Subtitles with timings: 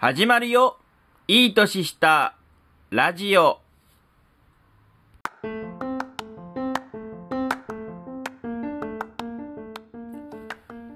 [0.00, 0.78] 始まるよ
[1.28, 2.34] いい年した
[2.88, 3.60] ラジオ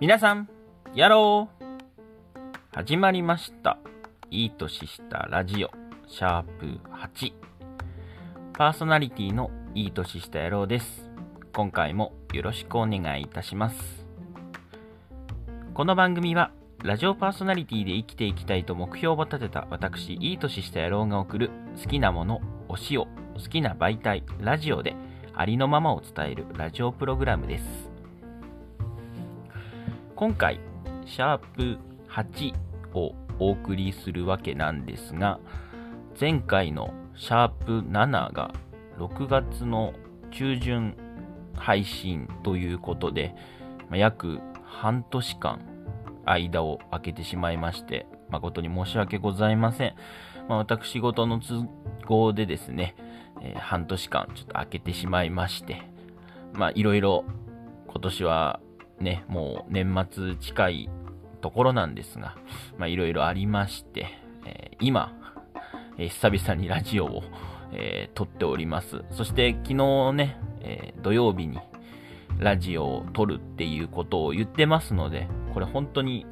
[0.01, 0.49] 皆さん、
[0.95, 1.65] やろう
[2.75, 3.77] 始まりました。
[4.31, 5.71] いい年したラジオ、
[6.09, 7.35] シャープ8。
[8.57, 11.11] パーソナリティのいい年した野郎です。
[11.53, 14.07] 今回もよろしくお願いいたします。
[15.75, 16.53] この番組は、
[16.85, 21.51] ラジオパーソナリティで生きていきたいと目標を立てた私、いい年した野郎が送る
[21.83, 24.95] 好きなもの、推しを好きな媒体、ラジオで
[25.33, 27.65] ありのままを伝えるラジオプログラムです。
[30.15, 30.61] 今回、
[31.07, 31.79] シャープ
[32.11, 32.53] 8
[32.93, 35.41] をお送りするわけなんですが、
[36.21, 38.53] 前回のシャープ7が
[38.99, 39.95] 6月の
[40.31, 40.95] 中旬
[41.55, 43.35] 配信ということで、
[43.91, 45.74] 約半年間
[46.27, 49.95] 間を空けてしまいまして、誠に申し訳ございません。
[50.49, 51.67] まあ、私事の都
[52.07, 52.95] 合でですね、
[53.43, 55.83] えー半年間ちょっと空けてしまいまして、
[56.53, 57.25] まあいろいろ
[57.89, 58.61] 今年は
[59.01, 60.91] ね、もう年末近い
[61.41, 62.37] ところなんですが、
[62.79, 64.07] まあいろいろありまして、
[64.47, 65.13] えー今、
[65.99, 67.23] えー久々にラジオを、
[67.73, 69.05] えー撮っております。
[69.11, 71.59] そして昨日ね、えー土曜日に
[72.39, 76.27] ラジオを撮るっていうことを言ってますので、これ本当に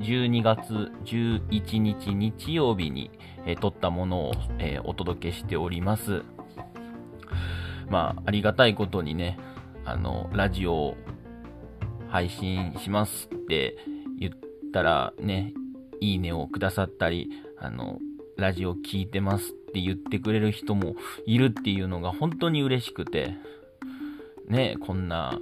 [0.00, 3.10] 12月11日日曜日に、
[3.46, 6.22] えー撮ったものを、えーお届けしております。
[7.88, 9.38] まあ、ありがたいことにね、
[9.84, 10.96] あの、ラジオを
[12.08, 13.76] 配信しますって
[14.18, 14.32] 言っ
[14.72, 15.52] たらね、
[16.00, 17.98] いいねをくださったり、あの、
[18.36, 20.96] ラジオ聞いてますって言ってくれる人も
[21.26, 23.34] いるっていうのが本当に嬉しくて、
[24.48, 25.38] ね、こんな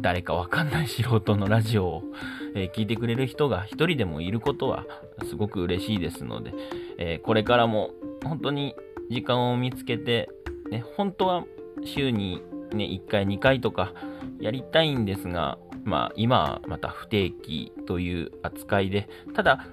[0.00, 2.02] 誰かわかんない素人のラジオを、
[2.54, 4.84] えー聞いてくれる人が一人でもいることは
[5.28, 6.52] すごく嬉しいですので、
[6.98, 7.90] えーこれからも
[8.24, 8.74] 本当に
[9.10, 10.28] 時間を見つけて、
[10.70, 11.44] ね、本当は
[11.84, 12.42] 週に、
[12.72, 13.92] ね、1回2回とか
[14.40, 19.66] やりたいんですが、まあ今はまた不定期という扱いで、ただ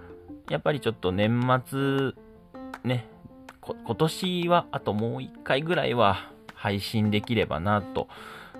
[0.50, 2.12] やっぱりちょっと年末
[2.84, 3.08] ね、
[3.62, 8.08] 今年はあともう1回ぐらいは配信できればなと、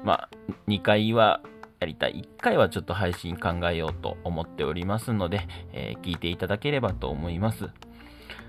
[0.04, 0.30] まあ
[0.68, 1.42] 2回は
[1.80, 2.26] やりたい。
[2.38, 7.70] 1回はちょっと配信考えようと思っておりますので、えー聞いていただければと思います。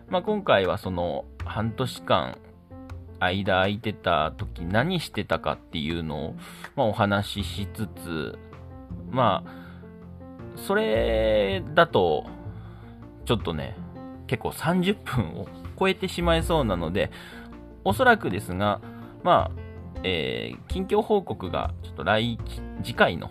[0.08, 2.38] まあ今回はその半年間
[3.24, 6.34] 間空いてた時何してたかっていうのを、
[6.76, 8.38] まあ、お話ししつつ、
[9.10, 9.50] まあ、
[10.56, 12.26] それだと、
[13.24, 13.76] ちょっとね、
[14.26, 15.48] 結構30分を
[15.78, 17.10] 超えてしまいそうなので、
[17.84, 18.80] おそらくですが、
[19.22, 19.63] まあ、
[20.04, 22.38] えー近況報告が、ちょっと来、
[22.82, 23.30] 次回の、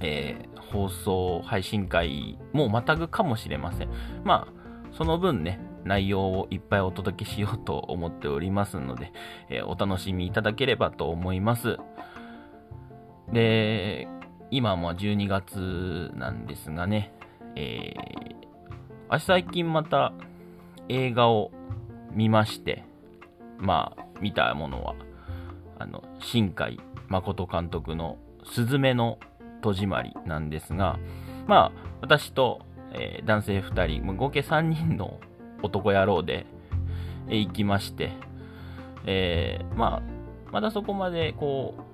[0.00, 3.88] えー放送、配信会もまたぐかもしれません。
[4.24, 4.52] まあ、
[4.92, 9.12] その分ね、内容をいっぱいお届けしようと思っておりますので、
[9.48, 11.76] えーお楽しみいただければと思います。
[13.32, 14.08] で、
[14.50, 17.12] 今も12月なんですがね、
[17.56, 20.12] えー、最近また
[20.88, 21.50] 映画を
[22.12, 22.84] 見まして、
[23.58, 24.94] まあ、見たものは、
[25.78, 29.18] あの、新海誠監督のすずめの
[29.62, 30.98] 戸締まりなんですが、
[31.46, 32.60] まあ、私と、
[32.92, 35.18] えー男性2人、合計3人の
[35.62, 36.46] 男野郎で、
[37.28, 38.12] えー行きまして、
[39.04, 40.02] えーまあ、
[40.52, 41.86] まだそこまで、こう、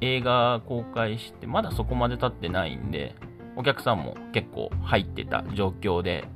[0.00, 3.14] 映画公開して、まだそこまで経ってないんで、
[3.56, 6.28] お客さんも結構入ってた状況で、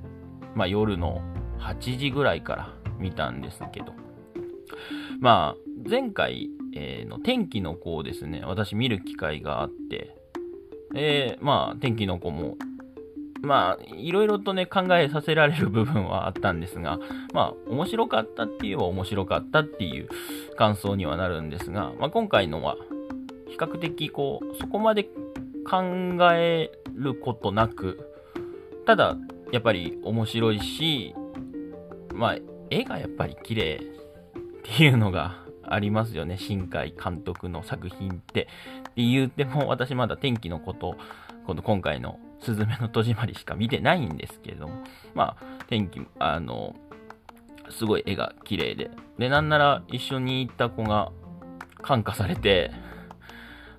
[0.55, 1.21] まあ夜の
[1.59, 3.93] 8時ぐらいから見たんですけど、
[5.21, 10.17] まあ、前回、えーの天気の子をですね、私見る機会があって、
[10.95, 12.57] えーまあ、天気の子も、
[13.43, 16.99] まあ、いろいろとね、考えさせられる部分はあったんですが、
[17.33, 20.09] まあ、面白かったって言えば面白かったっていう
[20.57, 22.77] 感想にはなるんですが、まあ、今回のは、
[23.49, 25.05] 比較的こう、そこまで
[25.69, 25.83] 考
[26.33, 27.99] えることなく、
[28.87, 29.17] ただ、
[29.53, 31.15] やっぱり面白いし、
[32.15, 32.37] まあ、
[32.71, 33.81] 絵がやっぱり綺麗
[34.61, 36.37] っていうのがありますよね。
[36.39, 38.49] 新海監督の作品って。
[38.91, 40.97] って言っても、私まだ天気のこと、
[41.47, 44.83] この今回のすずめの戸締まりしか見てないんですけれども、
[45.15, 46.75] まあ、天気、あの、
[47.71, 48.91] すごい絵が綺麗で。
[49.19, 51.13] で、なんなら一緒に行った子が
[51.83, 52.73] 感化されて、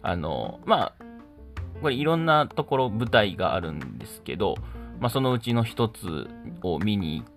[0.01, 1.03] あの、まあ、
[1.81, 4.55] これいろんなところ舞台があるんですけど、
[4.99, 6.27] まあそのうちの一つ
[6.61, 7.30] を見に行っ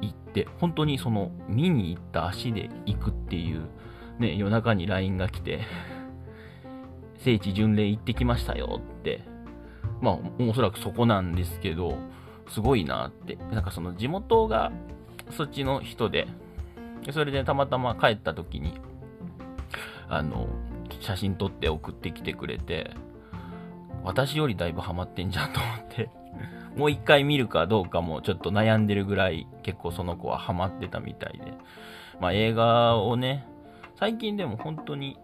[0.00, 3.68] 行って、本当にその見に行った足で行くっていう、
[4.18, 5.60] ね、夜中に LINE が来て、
[7.18, 9.24] 聖地巡礼行ってきましたよって
[10.00, 11.96] まあ、おそらくそこなんですけど、
[12.48, 13.36] すごいなって。
[13.50, 14.72] なんかその地元が
[15.30, 16.28] そっちの人で、
[17.12, 18.80] それでたまたま帰った時に、
[20.08, 20.48] あの、
[21.00, 22.92] 写真撮って送ってきてくれて、
[24.04, 26.08] 私よりだいぶハマってんじゃんと思って
[26.78, 31.52] もう一回見るかどうかもちょっと悩んでるぐらい結構その子はハマってたみたいで。
[32.20, 33.46] まあ映画をね、
[33.96, 35.18] 最近でも本当に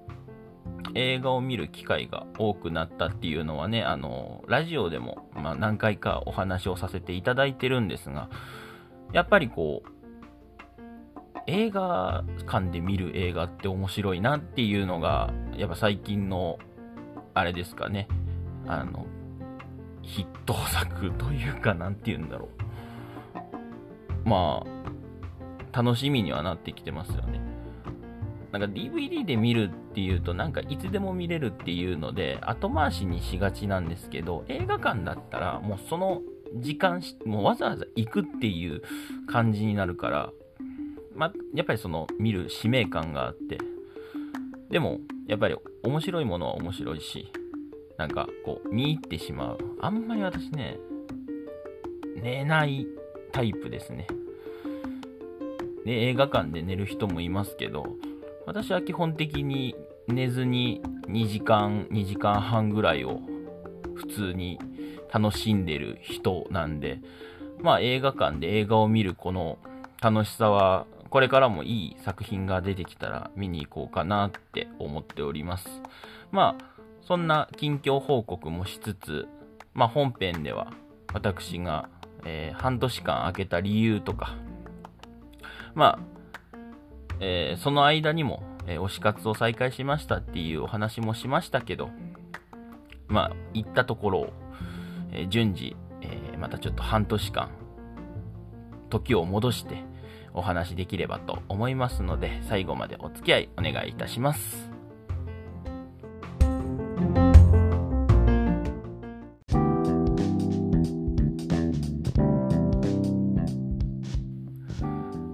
[0.94, 8.28] 映画を見る機会が多くなったっていうのはね、あの、ラジオでも、まあ、何回かお話をさせていただいてるんですが、
[9.12, 9.88] やっぱりこう、
[11.46, 16.58] 映画館で見る映画って面白いなっていうのが、やっぱ最近の、
[17.34, 18.08] あれですかね、
[18.66, 19.06] あの、
[20.06, 22.48] ヒット作というか、なんて言うんだろ
[24.24, 24.28] う。
[24.28, 27.40] まあ、楽しみにはなってきてますよね。
[28.52, 36.22] なんか DVD で見るっていうと、なんかいつでも見れるっていうので、後回しにしがちなんですけど、映画館だったら、もうその
[36.56, 38.82] 時間もうわざわざ行くっていう
[39.26, 40.30] 感じになるから、
[41.16, 43.58] まあ、やっぱりその見る使命感があって、
[44.70, 47.32] でも、やっぱり面白いものは面白いし、
[47.96, 49.58] なんかこう、見入ってしまう。
[49.80, 50.78] あんまり私ね、
[52.16, 52.86] 寝ない
[53.32, 54.06] タイプですね。
[55.84, 57.86] で、映画館で寝る人もいますけど、
[58.46, 59.74] 私は基本的に
[60.08, 63.20] 寝ずに2時間、2時間半ぐらいを
[63.94, 64.58] 普通に
[65.12, 67.00] 楽しんでる人なんで、
[67.60, 69.58] まあ映画館で映画を見るこの
[70.02, 75.68] 楽しさはこれからもいい作品が出てきたら見に行こうかなって思っております。
[76.32, 76.73] まあ、
[77.06, 79.28] そんな近況報告もしつつ、
[79.74, 80.72] まあ本編では
[81.12, 81.88] 私が、
[82.24, 84.34] えー、半年間空けた理由とか、
[85.74, 85.98] ま
[86.52, 86.58] あ、
[87.20, 91.90] えー、その間にも、えー、推し活を再開しましたっていうお話もしましたけど、
[93.08, 94.32] まあ、行ったところを、
[95.12, 97.50] え順次、えまたちょっと半年間、
[98.90, 99.84] 時を戻して、
[100.34, 104.73] お話できればと思いますので、最後までお付き合いお願いいたします。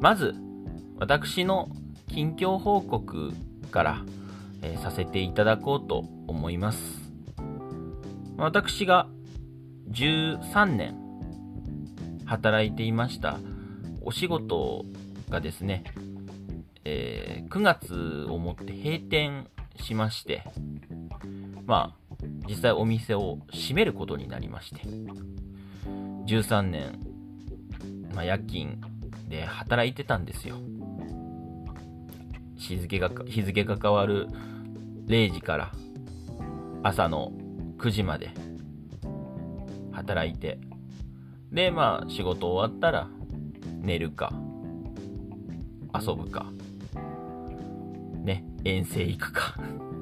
[0.00, 0.34] まず、
[0.98, 1.68] 私の
[2.08, 3.32] 近況報告
[3.70, 4.04] から、
[4.62, 7.12] えー、させていただこうと思います。
[8.38, 9.08] 私が
[9.90, 10.96] 13年
[12.24, 13.38] 働いていました
[14.00, 14.86] お仕事
[15.28, 15.84] がですね、
[16.84, 20.44] えー、9月をもって閉店しまして、
[21.66, 22.16] まあ、
[22.48, 24.80] 実際お店を閉めることになりまして、
[26.26, 26.98] 13年、
[28.14, 28.78] まあ、夜勤
[29.30, 30.56] で働いてたんですよ。
[32.56, 34.26] 日付が、日付が変わる
[35.06, 35.72] 0時から
[36.82, 37.32] 朝の
[37.78, 38.32] 9時まで
[39.92, 40.58] 働いて、
[41.52, 43.08] で、まあ仕事終わったら
[43.80, 44.32] 寝るか、
[45.94, 46.52] 遊ぶか、
[48.24, 49.54] ね、遠征行くか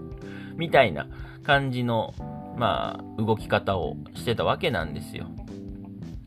[0.57, 1.07] みたいな
[1.43, 2.15] 感じの、
[2.57, 5.27] まあ、動き方をしてたわけなんですよ。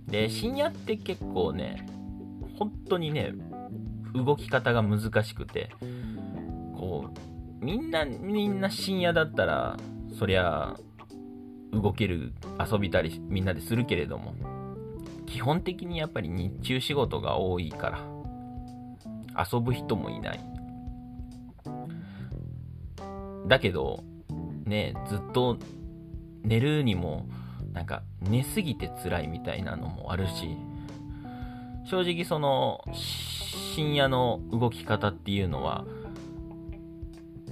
[0.07, 1.85] で、深夜って結構ね、
[2.61, 3.33] 本当にね、
[4.13, 5.71] 動き方が難しくて、
[6.77, 7.09] こ
[7.59, 9.77] う、みんな、みんな深夜だったら、
[10.19, 10.75] そりゃ、
[11.71, 14.35] 動ける、遊びたりみんなでするけれども、
[15.25, 20.39] 基本的にやっぱり日中仕事が多いから遊ぶ人もいない。
[23.47, 24.03] だけど
[24.65, 25.57] ねずっと
[26.43, 27.27] 寝るにも
[27.73, 30.57] なんか寝すぎて辛いみたいなのもあるし
[31.85, 35.85] 正直その深夜の動き方っていうのは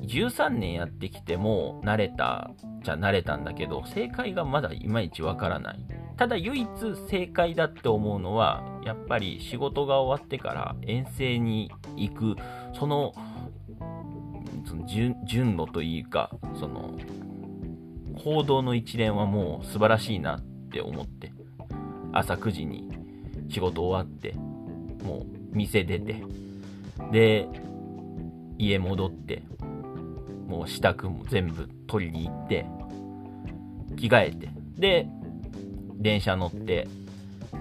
[0.01, 2.51] 13年やってきても慣れた
[2.83, 5.79] じゃ慣れたんだけど正解がまだいまいちわからない。
[6.19, 6.67] ただ唯一
[7.09, 12.35] 正解だって思うのは、やっぱり仕事が終わってから遠征に行く、
[12.77, 13.13] その、
[14.65, 16.97] その順順路というか、その、
[18.21, 21.31] 行動の一連はもう素晴らしいなって思って、
[22.11, 22.88] 朝9時に
[23.49, 24.33] 仕事終わって、
[25.03, 26.23] もう店出て、
[27.11, 27.47] で、
[28.57, 29.43] 家戻って、
[30.47, 32.65] もう支度も全部取りに行って、
[33.95, 35.07] 着替えて、で、
[35.99, 36.87] 電車乗って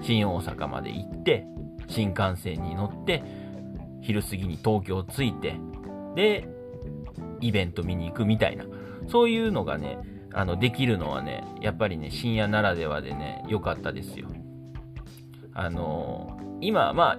[0.00, 1.45] 新大阪まで行って
[1.88, 3.23] 新幹線に乗って
[4.00, 5.57] 昼過ぎに東京着いて
[6.14, 6.49] で
[7.40, 8.64] イベント見に行くみたいな。
[9.09, 9.99] そういうのがね
[10.33, 14.28] あのできるのはねやっぱりね深夜ならではでね良かったですよ。
[15.58, 17.18] あのー、今まあ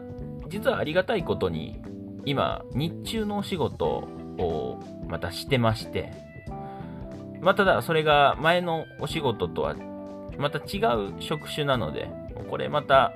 [0.49, 1.81] 実はありがたいことに
[2.25, 6.11] 今日中のお仕事をまたしてまして
[7.41, 9.75] まあ、ただそれが前のお仕事とは
[10.37, 12.09] また違う職種なので、
[12.49, 13.13] これまた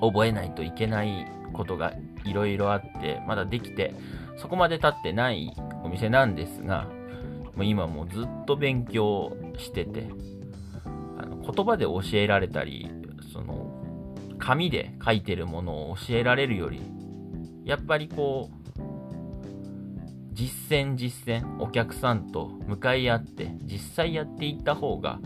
[0.00, 1.92] 覚えないといけないことが
[2.24, 3.94] いろいろあって、まだできて、
[4.36, 6.88] そこまで経ってないお店なんですが、
[7.54, 10.08] もう今もうずっと勉強してて、
[11.18, 12.90] あの言葉で教えられたり、
[13.32, 13.71] その、
[14.42, 16.82] 紙で書いてるものを教えられるより、
[17.64, 18.72] やっぱりこう、
[20.32, 25.20] 実践実践、お客さんと向かい合って実際やっていった方が、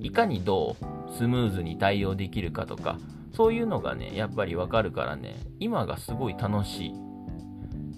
[0.00, 2.96] いかにどうスムーズに対応できるかとか、
[3.34, 6.94] そういうのがね、やっぱりわかるからね、今がすごい楽しい。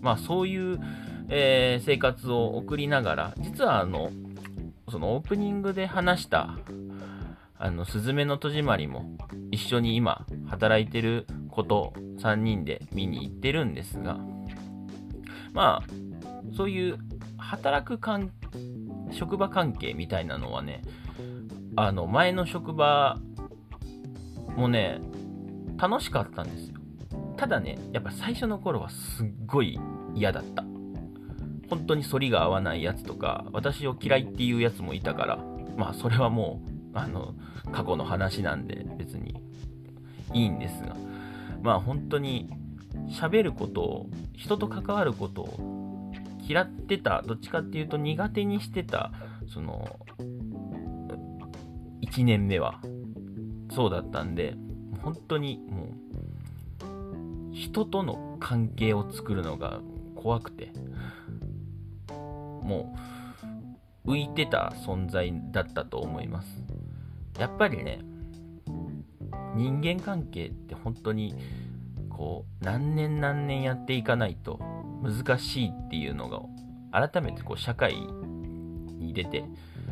[0.00, 0.80] まあそういう、
[1.28, 4.10] えー、生活を送りながら、実はあの、
[4.90, 6.56] そのオープニングで話した、
[7.58, 9.16] あの、すずめの戸締まりも
[9.50, 14.18] 一緒に今働いてること3人で見に行ってるんですが、
[15.52, 16.98] まあ、そういう
[17.38, 18.30] 働く関
[19.12, 20.82] 職場関係みたいなのはね、
[21.76, 23.18] あの、前の職場
[24.56, 25.00] もね、
[25.78, 26.76] 楽しかったんですよ。
[27.36, 29.78] ただね、やっぱ最初の頃はすっごい
[30.14, 30.64] 嫌だった。
[31.68, 35.38] 本当に反りが合わないやつとか、私を嫌いっていうやつもいたから、
[35.76, 37.34] まあそれはもう、あの、
[37.72, 39.46] 過去の話なんで別に。
[40.32, 40.96] いいんですが、
[41.62, 42.50] まあ本当に
[43.08, 46.12] 喋ることを、人と関わることを
[46.46, 49.12] 嫌ってた、どっちかっていうと苦手にしてた、
[49.48, 49.98] その、
[52.02, 52.80] 1年目は
[53.74, 54.54] そうだったんで、
[55.02, 55.84] 本当にも
[57.52, 59.80] う、人との関係を作るのが
[60.14, 60.72] 怖くて、
[62.10, 62.94] も
[64.04, 66.62] う、浮いてた存在だったと思います。
[67.38, 68.00] やっぱりね、
[69.54, 71.34] 人間関係って本当に、
[72.10, 74.58] こう、何年何年やっていかないと
[75.02, 76.40] 難しいっていうのが、
[77.08, 79.44] 改めてこう、社会に出て、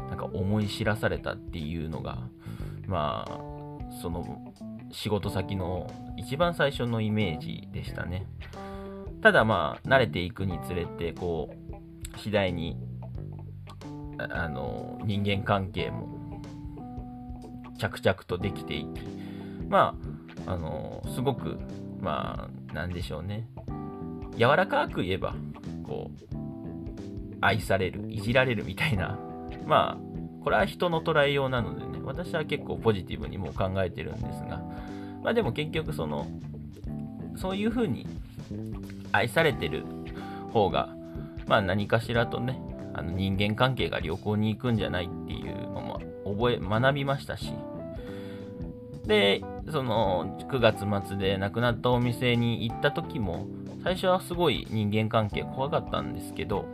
[0.08, 2.18] なんか思い知らされたっていうのが、
[2.86, 3.38] まあ、
[4.02, 4.52] その
[4.90, 8.26] 仕事先の一番最初のイメージでしたね。
[9.22, 11.54] ただまあ、慣れていくにつれて、こ
[12.14, 12.76] う、次第に、
[14.18, 16.23] あの、人間関係も
[17.78, 19.00] 着々とできていき、
[19.68, 19.96] ま
[20.46, 21.58] あ、あの、すごく、
[22.00, 23.48] まあ、なんでしょうね。
[24.36, 25.34] 柔らかく言えば、
[25.84, 26.36] こう、
[27.40, 29.18] 愛される、いじられるみたいな、
[29.66, 30.14] まあ、
[30.44, 34.62] これは人の捉えようなのでね、私は結構ポジティブにも考えてるんですが、
[35.22, 36.26] まあでも結局その、
[37.36, 38.06] そういう風に
[39.10, 39.84] 愛されてる
[40.52, 40.90] 方が、
[41.46, 42.60] まあ何かしらとね、
[42.92, 45.63] あの人間関係が良好に行くんじゃないっていう
[46.24, 47.52] 覚え、学びましたし、
[49.06, 53.46] で、その9月末で亡くなったお店に行った時も、
[53.82, 56.64] 最初はすごい人間関係怖かったんですけど、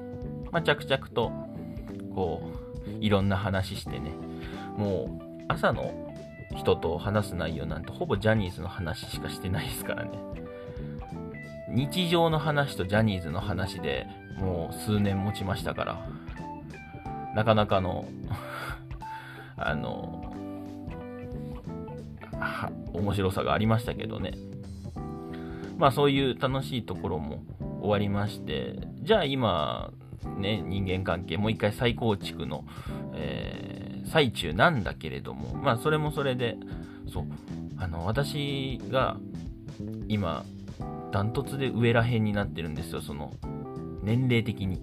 [0.52, 1.32] まあ、着々と、
[2.14, 2.42] こ
[2.86, 4.12] う、いろんな話してね、
[4.76, 5.92] もう朝の
[6.56, 10.10] 人と話す内容なんてほぼジャニーズの話しかしてないですからね。
[11.68, 14.06] 日常の話とジャニーズの話で
[14.38, 16.08] もう数年持ちましたから、
[17.34, 18.06] なかなかの
[19.60, 20.34] あの、
[22.92, 24.32] 面白さがありましたけどね。
[25.78, 27.42] まあそういう楽しいところも
[27.80, 29.92] 終わりまして、じゃあ今、
[30.38, 32.64] ね、人間関係もう一回再構築の、
[33.14, 36.56] えー最中なんだけれども、まあ、それもそれで、
[37.12, 37.24] そう、
[37.78, 39.16] あの、私が
[40.08, 40.44] 今、
[41.12, 43.32] ダントツで上ら辺になってるんですよ、その、
[44.02, 44.82] 年齢的に。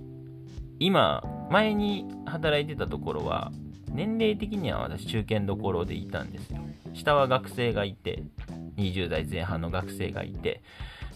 [0.79, 3.51] 今、前に働いてたところは、
[3.97, 6.59] 年齢的には私中堅どころでいたんですよ。
[6.93, 8.21] 下は学生がいて、
[8.77, 10.61] 20代前半の学生がいて、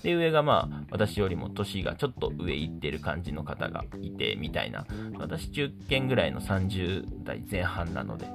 [0.01, 4.87] で、上がまあ、私よりも年がちょっと上行ってる感じの方がいて、みたいな。
[5.19, 8.25] 私中堅ぐらいの30代前半なので、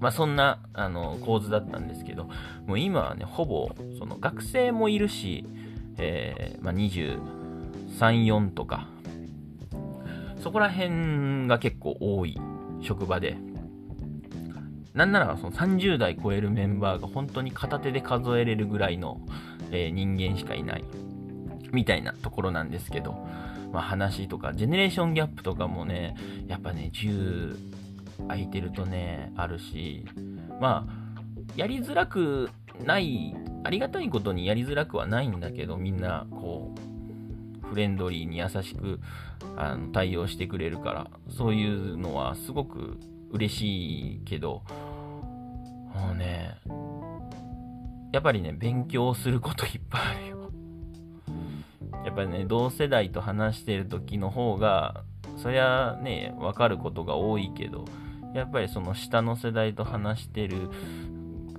[0.00, 2.30] まあそんな、あの、構図だったんですけど、
[2.66, 5.44] もう今はね、ほぼ、その学生もいるし、
[5.98, 8.88] えー、まあ23、4とか、
[10.42, 12.38] そこら辺が結構多い
[12.84, 13.36] 職場で、
[14.94, 19.20] なんならその30代超えるメンバーが本当に片手で数えれるぐらいの、
[19.72, 20.84] えー、人間しかいない、
[21.72, 23.12] みたいなところなんですけど、
[23.72, 26.14] まあ話とか、ジェネレーションギャップとかもね、
[26.46, 27.56] やっぱね、10
[28.28, 30.04] 空いてるとね、あるし、
[30.60, 31.04] まあ、
[31.56, 32.50] やりづらく
[32.84, 36.93] ない、ありがたいことにやりづらくはないんだけど、みんな、こう、
[37.74, 39.00] フレンドリーに優しく
[39.56, 43.00] あの対応してくれるから、そういうのはすごく
[43.32, 44.62] 嬉しいけど、
[45.92, 46.54] もうね、
[48.12, 50.52] やっぱりね、勉強することいっぱいあるよ。
[52.04, 55.02] やっぱりね、同世代と話してる時の方が、
[55.36, 57.86] そりゃね、わかることが多いけど、
[58.34, 60.70] やっぱりその下の世代と話してる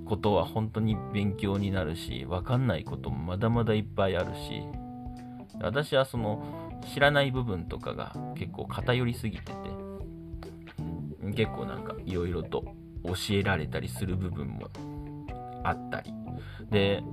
[0.06, 4.64] ことは本当に勉強になるし、わかんないこともまだまだいっぱいあるし、
[5.62, 9.54] 私はその知らない部分とかが結構偏りすぎてて、
[11.36, 12.64] 結構なんかいろいろと
[13.04, 14.68] 教えられたりする部分も
[15.64, 16.14] あったり。
[16.70, 17.04] で、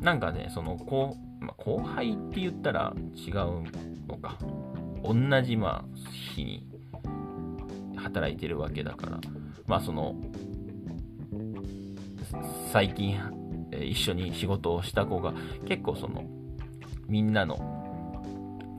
[0.00, 3.34] なんかね、その後、まあ、後輩って言ったら違う
[4.06, 4.38] のか。
[5.02, 5.98] 同じまあ
[6.34, 6.66] 日に
[7.96, 9.20] 働いてるわけだから、
[9.66, 10.16] まあその、
[12.72, 13.18] 最近、
[13.70, 15.32] 一緒に仕事をした子が
[15.66, 16.24] 結構その、
[17.06, 17.77] みんなの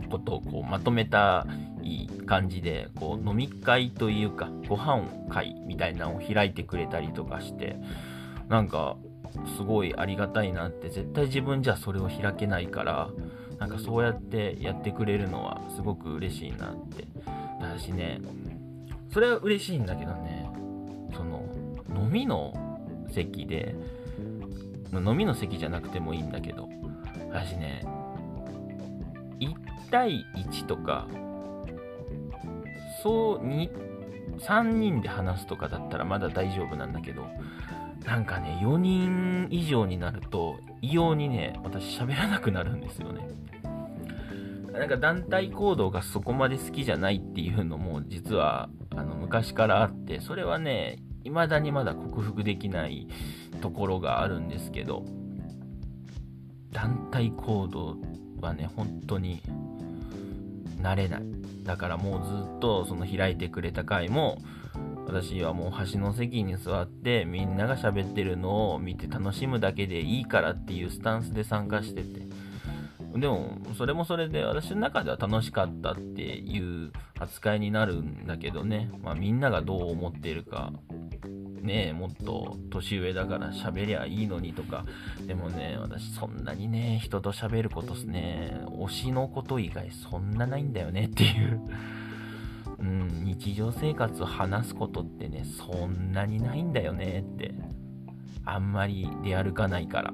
[0.10, 1.46] ことをこうまとめた
[1.82, 7.78] いい感じで、こう飲み会というか、ご飯会みたいなのを開いてくれたりとかして、
[8.48, 8.98] なんか、
[9.58, 13.10] すごいありがたいなって、絶対自分じゃそれを開けないから、
[13.60, 17.06] なんかそうやってやってくれるのはすごく嬉しいなって。
[17.60, 18.22] 私ね、
[19.12, 20.50] それは嬉しいんだけどね、
[21.16, 21.46] その、
[21.94, 22.54] 飲みの
[23.12, 23.75] 席で、
[24.94, 26.70] 飲みの席じゃなくてもいいんだけど、
[27.32, 27.86] 私ね、
[29.89, 31.08] 対1とか、
[33.03, 33.48] そう、
[34.39, 37.27] 3人で話すとかだったらまだ大丈夫なんだけど、
[38.05, 43.27] なんかね、4人以上になると、異様にね、私喋らなくなるんですよね。
[44.72, 53.08] なんか団体行動がそこまで好きじゃないっていうのも実はあの昔からあって、それはね、未だにまだ克服できない
[53.62, 55.03] ところがあるんですけど、
[56.72, 57.98] 団体行動
[58.41, 59.41] はね、本当に
[60.82, 61.22] 慣れない。
[61.64, 64.40] だからもうずっとその開いてくれた回も、
[65.06, 72.28] 私はもう端の席に座ってみんなが喋ってるのを見て楽しむだけでいいからっていうスタンスで参加してて。
[73.16, 78.92] でも、それもそれで私の中では楽しかったっていう扱いになるんだけどね。
[79.02, 80.72] まあみんながどう思ってるか
[81.62, 84.86] ねもっと年上だから喋りゃいいのにとか、
[85.25, 91.62] でもね、私そんなにね、人と喋ることっすね、推しのこと以外そんなないんだよねっていう。
[92.80, 97.54] うん、日常生活を話すことってね、そんなにないんだよねって、
[98.45, 100.13] あんまり出歩かないから。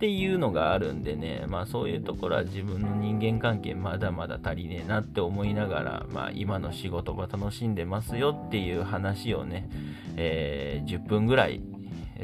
[0.00, 9.68] っていうのがあるんでね、まあそういうところは自分の人間関係まだまだ足りねえなって思いながら、まあ今の仕事場楽しんでますよっていう話をね、
[10.16, 11.60] えー、10分ぐらい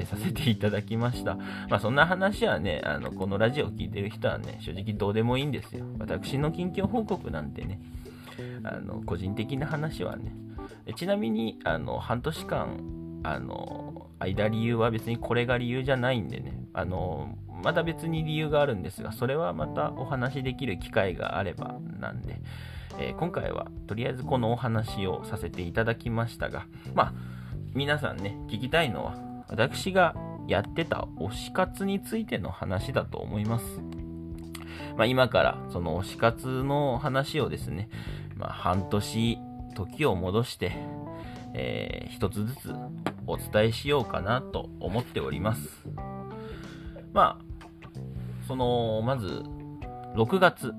[0.08, 1.34] させていただきました。
[1.68, 5.84] まあそんな話はね、あの、このラジオを聴いてる人はね、正直どうでもいいんですよ。
[5.98, 7.78] 私の近況報告なんてね、
[8.64, 10.32] あの、個人的な話はね、
[10.96, 22.40] ちなみに、あの、半年間、あの、間理由は別にこれが理由じゃないんでね、あの、また別に理由があるんですが、それはまたお話しできる機会があればなんで、
[22.98, 27.12] えー、今回はとりあえずこのお話をさせていただきましたが、まあ、
[27.74, 29.16] 皆さんね、聞きたいのは、
[29.48, 30.14] 私が
[30.48, 33.64] やってた推し活についての話だと思います。
[34.96, 37.88] まあ、今からその推し活の話をですね、
[38.34, 39.38] まあ、半年
[39.74, 40.72] 時を戻して、
[41.54, 42.74] えー、一つずつ
[43.26, 45.86] お伝えしようかなと思っております。
[47.12, 47.45] まあ、
[48.46, 49.42] その、まず、
[50.14, 50.72] 6月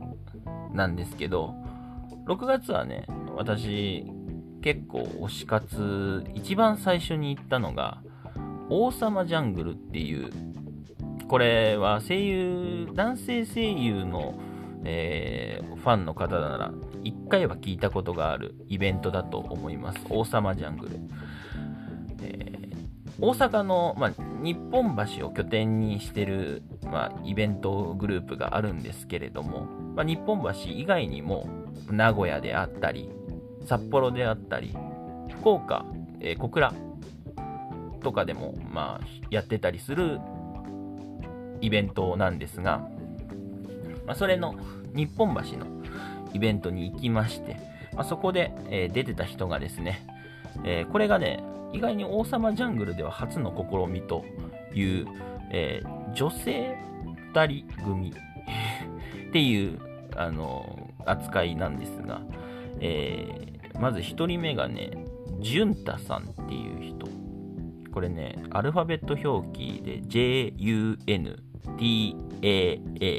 [0.74, 1.56] なんですけど、
[2.26, 4.06] 6月はね、私、
[4.62, 8.02] 結構推し活、一番最初に行ったのが、
[8.70, 10.32] 王様ジャングルっていう、
[11.28, 14.36] これは声優、男性声優の、
[14.84, 16.72] えー、ファンの方なら、
[17.04, 20.00] 1回は聞いたことがあるイベントだと思います。
[20.10, 21.00] 王様ジャングル。
[22.24, 22.76] えー、
[23.20, 31.48] 大阪の、まあ、日本橋を拠点にしてる、まあ、イベントグループがあるんですけれども、まあ、日本橋以外にも
[31.90, 33.10] 名古屋であったり
[33.66, 34.76] 札幌であったり
[35.40, 35.86] 福岡、
[36.20, 36.74] えー、小倉
[38.02, 40.20] とかでも、まあ、やってたりする
[41.62, 42.88] イベントなんですが、
[44.06, 44.56] まあ、それの
[44.94, 45.66] 日本橋の
[46.34, 47.58] イベントに行きまして、
[47.94, 50.06] まあ、そこで、えー、出てた人がですね、
[50.64, 54.26] えー、これがね意外に王様ジャングルでは初の試みと
[54.74, 55.06] いう、
[55.52, 56.78] えー、女性
[57.34, 58.14] 2人組
[59.30, 59.80] っていう
[60.16, 62.22] あの扱いなんですが、
[62.80, 64.92] えー、まず1人目がね、
[65.40, 67.08] ジュンタさんっていう人。
[67.92, 70.86] これね、アルファベット表記で J-U-N-T-A-A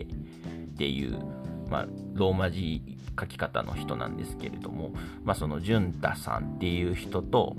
[0.02, 0.06] っ
[0.76, 1.18] ていう、
[1.68, 2.82] まあ、ローマ字
[3.18, 4.92] 書き方の人なんですけれども、
[5.24, 7.56] まあ、そのジュンタさんっていう人と、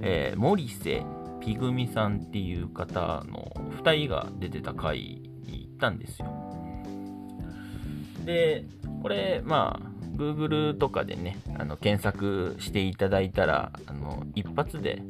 [0.00, 1.04] えー、森瀬
[1.40, 6.28] ピグミさんっていう方の2人が出てた回に行ったんですよ。
[8.24, 8.64] で、
[9.02, 15.02] これ、まあ、Google とかでね、あの検索していただいたら、あの一発で、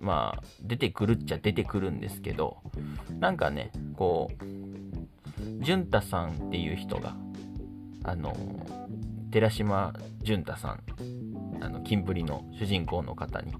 [0.00, 2.58] まあ、出てくるっちゃ出てくるんですけど、
[3.18, 7.16] なんかね、こう、潤太さんっていう人が、
[8.04, 8.34] あの、
[9.30, 10.82] 寺島潤太さん、
[11.60, 13.52] あの、キンプリの主人公の方に、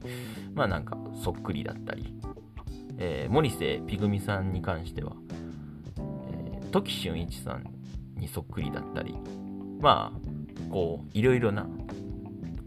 [0.55, 2.15] まあなんかそっくりだったり、
[2.99, 5.13] えー、森瀬ピグミさんに関しては、
[5.99, 7.65] えー、時俊一さん
[8.17, 9.17] にそっくりだったり、
[9.81, 11.67] まあ、こう、いろいろな、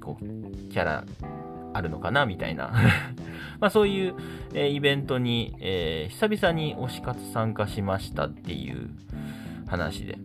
[0.01, 0.25] こう、
[0.69, 1.05] キャラ
[1.73, 2.73] あるのかな、みたいな。
[3.59, 4.15] まあそういう、
[4.53, 8.89] えー、イベントに、えー、久々に推し活参加しましたっていう
[9.67, 10.17] 話で。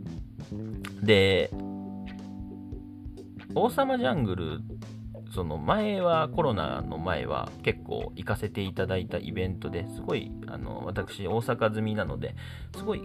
[1.03, 1.51] で、
[3.55, 4.61] 王様ジャングル、
[5.33, 12.37] その前は、コロナの前は結構行かせていただいたイベントですごい、あの、私、大阪済みなので、
[12.77, 13.03] すごい、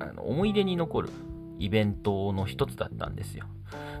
[0.00, 1.10] あの、思い出に残る
[1.58, 3.46] イベントの一つだったんですよ。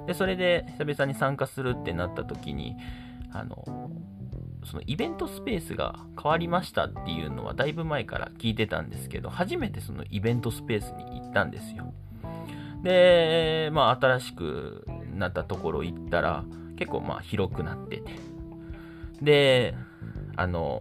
[0.06, 2.76] で、それで久々に参加するってなった時に、
[3.32, 3.90] あの、
[4.64, 11.92] そのイベントスペースが変わりましたっていうのはだいぶ前から聞いてたんですけど、初めてそのイベントスペースに行ったんですよ。
[12.84, 16.44] で、まあ新しくなったところ行ったら、
[16.76, 18.12] 結構まあ広くなってて。
[19.20, 19.74] で、
[20.36, 20.80] あの、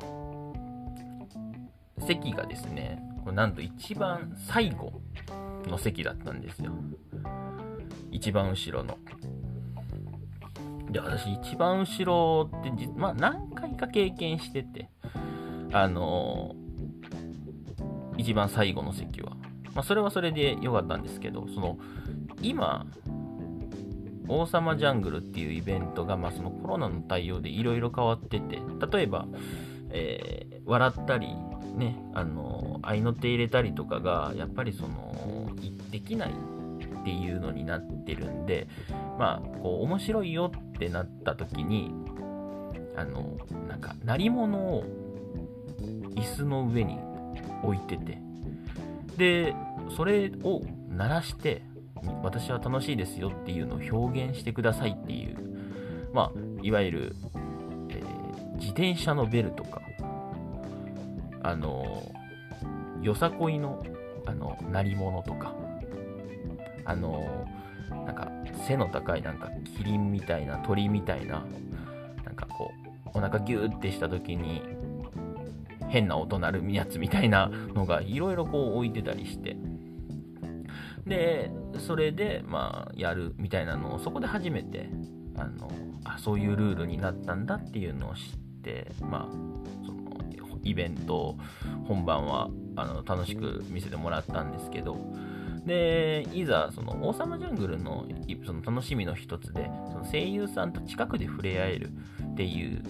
[2.00, 3.02] 席がですね、
[3.34, 5.02] なんと一番最後
[5.68, 6.72] の席だったんですよ。
[8.12, 8.98] 一番後ろの。
[10.90, 14.90] で、私一番後ろって、まあ何回か経験してて、
[15.72, 16.56] あの、
[18.18, 19.32] 一番最後の席は。
[19.74, 21.78] まあそれはそれで良かったんですけど、その、
[22.42, 22.86] 今、
[24.32, 28.60] 王様ジャングルっていうイベントが、まあ、そのコロナの対応でいろいろ変わってて、
[28.92, 29.28] 例えば、
[29.90, 31.36] えー、笑ったり、
[31.76, 35.52] ね、あの、合いの手入れたりとかが、やっぱりその、
[35.92, 38.68] できないっていうのになってるんで、
[39.20, 41.94] まあ、こう、面白いよってなった時に、
[42.96, 44.86] あの、なんか、鳴り物を
[46.16, 46.98] 椅子の上に
[47.64, 48.18] 置いてて、
[49.18, 49.56] で、
[49.96, 51.64] それを鳴らして、
[52.24, 55.38] 私は楽しいですよっていうのを表現してくださいっていう、
[56.14, 57.16] まあ、いわゆる、
[57.90, 59.82] えー、自転車のベルとか、
[61.44, 62.04] あの、
[63.02, 63.84] よさこいの、
[64.26, 65.54] あの、鳴り物とか、
[66.86, 67.48] あの、
[67.90, 68.32] なんか、
[68.68, 71.44] 背の高いなんか、キリンみたいな、鳥みたいな、
[72.24, 72.72] なんかこ
[73.06, 74.62] う、お腹ギューってした時に、
[75.90, 79.58] 変な音鳴るやつみたいなのがいろいろこう置いてたりして、
[81.06, 84.90] で、それで、まあ、やるみたいなのを、そこで初めて、
[85.38, 85.72] あの、
[86.04, 88.22] あ、そういうルールになったんだっていうのを知っ
[88.64, 90.02] て、まあ、その、
[90.64, 91.38] イベント、
[91.88, 94.98] 本番は、あの、楽しく見せてもらったんですけど、
[95.66, 98.06] で、いざ、その、王様ジャングルの、
[98.46, 101.92] その楽しみの一つで、その声優さんと近くで触れ合える
[102.32, 102.84] っていう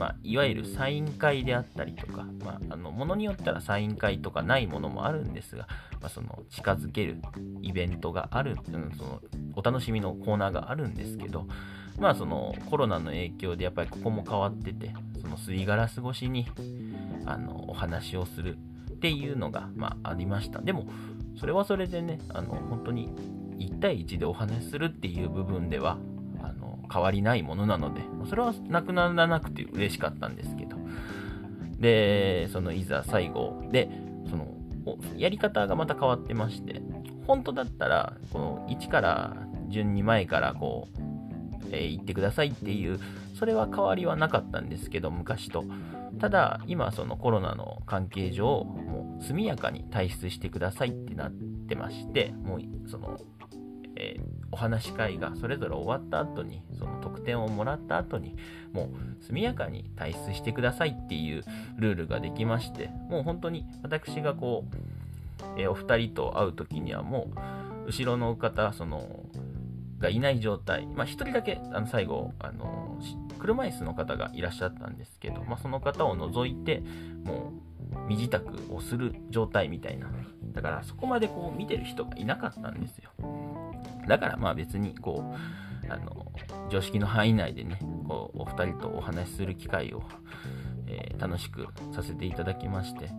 [0.00, 5.68] まあ、いわゆるサイン会であったりとか、まあ、あの、ものによったらサイン会とかないものもあるんですが、
[6.00, 7.18] まあ、その、近づける
[7.60, 9.20] イベントがある、うん、その、
[9.56, 11.46] お楽しみのコーナーがあるんですけど、
[11.98, 16.46] まあ、その、コロナの影響でやっぱりここも変わってて、その、すりガラス越しに、
[17.26, 18.56] あの、お話をする
[18.90, 20.62] っていうのが、まあ、ありました。
[20.62, 20.86] でも、
[21.38, 23.10] それはそれでね、あの、本当に、
[23.58, 25.98] 1対1でお話しするっていう部分では、
[26.92, 30.76] 変わりないものなので、それはなくならなくて嬉しかったんですけど。
[31.78, 33.88] で、そのいざ最後で、
[34.28, 34.46] その、
[35.16, 36.82] やり方がまた変わってまして、
[37.26, 39.36] 本当だったら、この1から
[39.68, 41.00] 順に前からこう、
[41.70, 42.98] えー、言ってくださいっていう、
[43.34, 45.64] それは変わりはなかったんですけど、昔と。
[46.18, 53.18] ただ、今そのコロナの関係上、もう速やかに退出してくださいってなってまして、もうその
[54.00, 58.34] えー、お話し会がそれぞれ終わった後に、その得点をもらった後に、
[58.72, 61.44] もう速やかに退出してくださいっていう
[61.76, 67.30] ルールができまして、もう本当に私がこう、えー、お二人と会う時にはも
[67.86, 69.24] う、後ろの方、その、
[69.98, 72.98] がいない状態、まあ一人だけ、あの最後、あの、
[73.38, 76.82] 車椅子の方がいらっしゃったんですけど、まあその方を除いて、
[77.24, 77.70] もう、
[78.08, 78.40] 身支度
[78.74, 80.08] をする状態みたいな。
[80.52, 83.10] だからそこまでこう見てる人がいなかったんですよ。
[84.08, 85.34] だからまあ別にこ
[85.86, 86.26] う、あの、
[86.70, 90.02] 常識の範囲内でね、こう、お二人とお話しする機会を、
[90.86, 93.10] えー、楽しくさせていただきまして、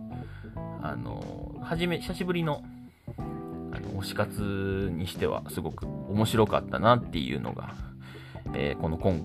[0.82, 2.62] あの、はじめ、久しぶりの、
[3.16, 7.74] あの、推し活にしてはすごく面白かったなっていうのが、
[8.54, 9.20] えー、この今、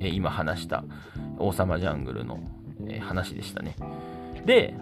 [0.00, 0.84] えー、今話した
[1.38, 2.40] 王様ジャングルの、
[2.86, 3.74] え話でしたね。
[4.46, 4.74] で、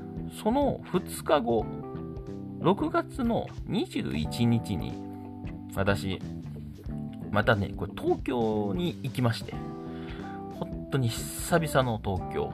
[0.43, 1.65] その2日後、
[2.61, 4.93] 6月の21日に
[5.77, 6.21] 私、
[7.31, 9.55] またね、これ東京に行きまして、
[10.59, 12.51] 本当に久々の東京、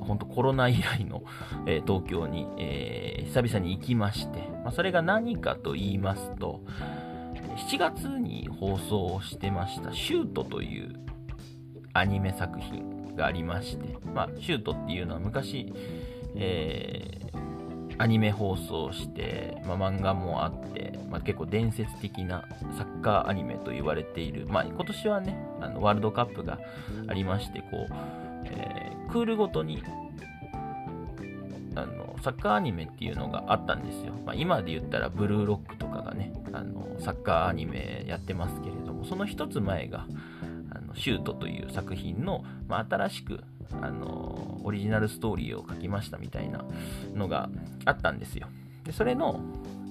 [0.00, 1.22] 本当コロナ以来の、
[1.66, 6.62] えー、東京に、えー、久々に行きまして、まあ、それが何かと言いますと、
[7.68, 10.94] 7月に放送をしてました、シュートという
[11.92, 15.72] アニメ作品がありまして、まあ、シュートっていうのは昔、
[16.34, 17.47] えー、
[17.98, 22.44] アニメ放送して、まあ、漫画もあって、まあ、結構伝説的な
[22.76, 26.58] サッカーアニメと言われている、まあ、今年はね、あのワールドカップが
[27.08, 27.94] ありまして、こう、
[28.44, 29.82] えー、クールごとに
[31.74, 34.12] あのサッカーアニメっていうのがあったんですよ。
[34.24, 40.06] まあ、今で言ったらブルーロックとかがね、あのサッカーアニメやってますけれども、その一つ前が、
[40.70, 43.40] あのシュートという作品の、まあ、新しく
[43.80, 46.64] あのオリジナルストーリーを書きましたみたいな
[47.14, 47.48] のが
[47.84, 48.48] あったんですよ。
[48.84, 49.40] でそれの、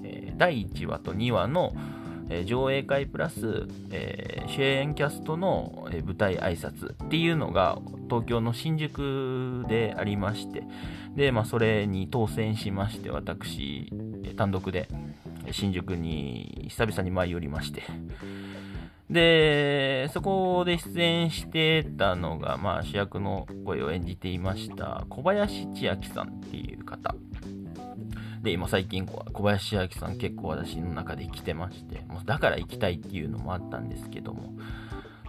[0.04, 1.74] えー、第1話と2話の、
[2.30, 10.64] えー、上映会プラス、えー、主演キャストの、え、舞台挨拶っていうのが東京の新宿でありまして、
[11.16, 13.92] で、まあ、それに当選しまして、私、
[14.38, 14.88] 単独で
[15.52, 17.84] 新宿に久々に舞い降りまして、
[19.10, 27.16] で、そこで出演してたのが、まあ、主役の声を演じていました小林千秋さんっていう方。
[28.44, 34.54] で、今最近小林千秋さん結構私の中で来てまして、もうだから行きたいっていうのもあったんですけども。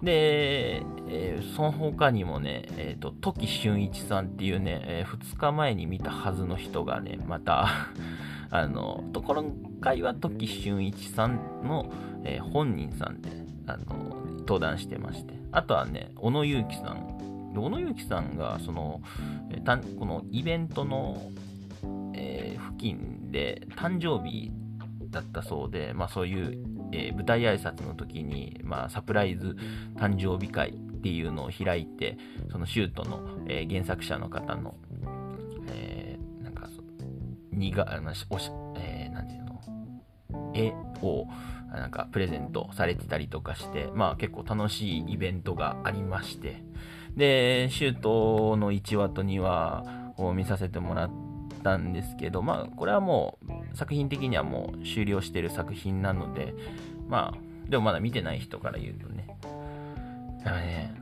[0.02, 7.68] で、えー、その他にもね、えっ、ー、と、時俊一さんっていうね、えー、2日前に見たはずの人がね、また
[8.50, 9.44] あの、ところ
[9.80, 11.92] 会は時俊一さんの、
[12.24, 13.30] え本人さんで、
[13.68, 15.34] あの、登壇してまして。
[15.52, 17.52] あとはね、小野祐樹さん。
[17.54, 19.02] 小野祐樹さんが、その、
[19.64, 21.30] たこのイベントの、
[22.14, 24.50] えー、付近で誕生日
[25.10, 29.56] だったそうで、まあそういう、えー、舞台挨拶の時に、まあサプライズ
[29.96, 32.16] 誕生日会っていうのを開いて、
[32.50, 34.76] そのシュートの、えー、原作者の方の、
[35.68, 36.68] えー、なんか、
[37.52, 41.26] にが、あのおし、えー、なんていうの、絵を、
[41.76, 46.62] なんかプレゼントされてたりとかして、まあ結構楽しいイベントがありまして、
[47.16, 49.84] で、シュートの1話と2話
[50.16, 51.10] を見させてもらっ
[51.62, 53.38] たんですけど、まあこれはも
[53.72, 56.54] う作品的にはもう終了してる作品なので、
[57.08, 59.26] まあ、でもまだ見てない人から言うとね、
[60.38, 60.94] だからね、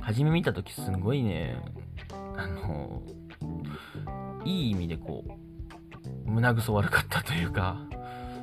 [0.00, 1.56] 初め見た時すごいね、
[2.36, 3.02] あの、
[4.44, 7.80] いい意味でこう、胸ぐそ悪かったというか、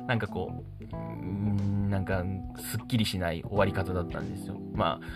[0.06, 2.24] なんかこう、なんか、
[2.58, 4.56] すっきりしない終わり方だったんですよ。
[4.74, 5.06] まあ、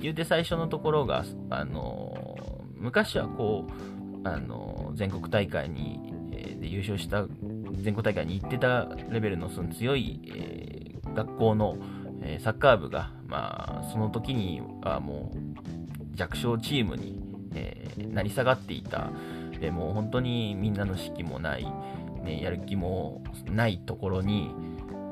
[0.00, 2.38] 言うて最初のところが、あの
[2.76, 7.26] 昔はこう、あの全国大会に、えー、で優勝した
[7.82, 11.78] 全国大会に行ってたレベルのその強い、えー、学校の、
[12.22, 17.22] えー、サッカー部が、まあ、その時にはもう弱小チームに、
[17.54, 19.10] えー、なり下がっていた。
[19.60, 21.66] でもう本当にみんなの士気もない、
[22.22, 24.50] ね、やる気もないところに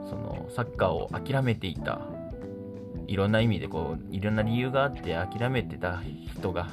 [0.08, 2.00] そのサッカーを諦めていた。
[3.08, 6.02] いろんな意味でこういろんな理由があって諦めてた
[6.34, 6.68] 人が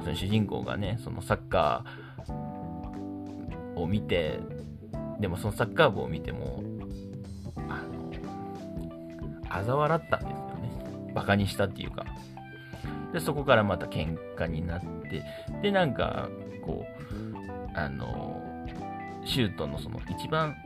[0.00, 4.40] その主人公がねそのサッカーを見て
[5.20, 6.62] でもそのサッカー部を見ても
[7.68, 8.10] あの
[9.50, 11.12] 嘲笑ったんですよね。
[11.14, 12.06] バカにしたっていうか。
[13.12, 15.24] でそこからまた喧嘩になって
[15.62, 16.28] でなんか
[16.64, 18.37] こうあの
[19.24, 20.56] シュートのその一番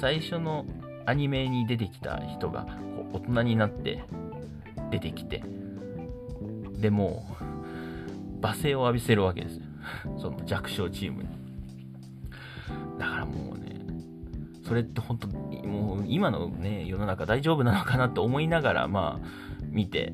[0.00, 0.66] 最初の
[1.06, 4.02] アニメに出てきた人がこう大人になって
[4.90, 5.42] 出てきて
[6.78, 7.26] でも
[8.40, 9.62] 罵声を浴びせるわけですよ。
[10.18, 11.28] その弱小チームに。
[12.98, 13.76] だからもうね
[14.64, 19.26] それって本当もう今のね世の中大丈夫なのかなと思いながらまあ
[19.70, 20.12] 見て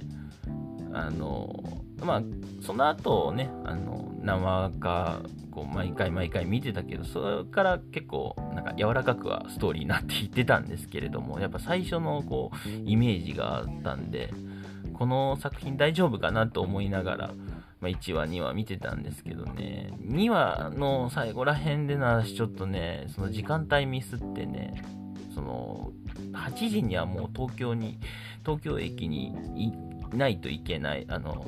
[0.93, 2.23] あのまあ
[2.63, 14.31] その後ねあの生かこう毎回毎回見てたけど、それから結構なんか柔らかくはストーリーになっていってたんですけれども、やっぱ最初のこうイメージがあったんで、
[14.93, 17.35] この作品大丈夫かなと思いながら、
[17.81, 24.83] まあ、1話、2話見てたんですけどね、2話の最後ら辺でなしちょっとね、その時間帯ミスってね、
[25.35, 25.93] その、
[26.33, 27.99] 8時にはもう東京に、
[28.45, 29.73] 東京駅にい
[30.13, 31.47] ないといけない、あの、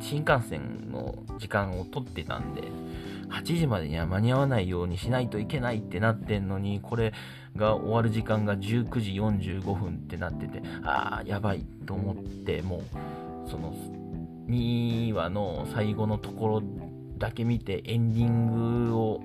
[0.00, 2.62] 新幹線の時間を取ってたんで、
[3.30, 7.12] 8時までには間に合わないようにしないといけないってなってんのに、これ
[7.56, 12.82] が終わる時間が19時45分ってなってて、ああ、やばいと思って、も
[13.46, 13.74] う、その、
[14.48, 16.62] 2話の最後のところ
[17.18, 19.20] だけ見て、エンディングを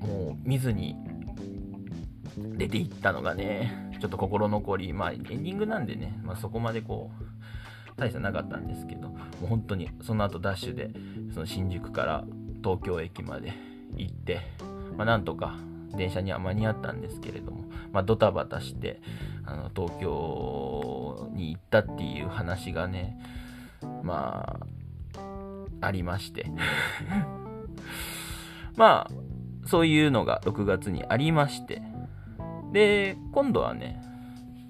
[0.00, 0.96] もう見ずに
[2.36, 7.24] 出ていったのがね、ちょっと心残り、まあエンディングなんでね、まあ、そこまでこう、
[8.00, 10.90] 大差なかったんですけど、もう本当にその後ダッシュで、
[11.34, 12.24] その新宿から
[12.64, 13.52] 東京駅まで
[13.96, 14.40] 行って、
[14.96, 15.58] まあ、なんとか
[15.94, 19.00] 電車には間に合ったんですけれども、まあ、ドタバタして
[19.44, 23.20] あの東京に行ったっていう話がね
[24.02, 24.60] ま
[25.12, 26.46] あありまして。
[28.76, 29.12] まあ
[29.66, 31.82] そういうのが6月にありまして。
[32.72, 34.00] で今度はね